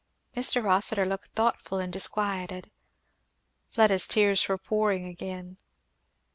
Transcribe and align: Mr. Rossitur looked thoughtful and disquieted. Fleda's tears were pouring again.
Mr. 0.35 0.63
Rossitur 0.63 1.05
looked 1.05 1.27
thoughtful 1.35 1.77
and 1.77 1.93
disquieted. 1.93 2.71
Fleda's 3.69 4.07
tears 4.07 4.49
were 4.49 4.57
pouring 4.57 5.05
again. 5.05 5.57